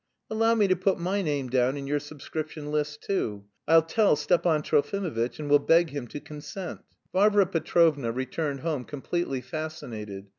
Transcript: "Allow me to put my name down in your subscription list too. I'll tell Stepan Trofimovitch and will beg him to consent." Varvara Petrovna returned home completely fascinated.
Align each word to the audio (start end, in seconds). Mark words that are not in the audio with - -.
"Allow 0.31 0.55
me 0.55 0.67
to 0.67 0.75
put 0.75 0.99
my 0.99 1.21
name 1.21 1.47
down 1.51 1.77
in 1.77 1.85
your 1.85 1.99
subscription 1.99 2.71
list 2.71 3.03
too. 3.03 3.45
I'll 3.67 3.83
tell 3.83 4.15
Stepan 4.15 4.63
Trofimovitch 4.63 5.37
and 5.37 5.47
will 5.47 5.59
beg 5.59 5.91
him 5.91 6.07
to 6.07 6.19
consent." 6.19 6.79
Varvara 7.13 7.45
Petrovna 7.45 8.11
returned 8.11 8.61
home 8.61 8.83
completely 8.83 9.41
fascinated. 9.41 10.29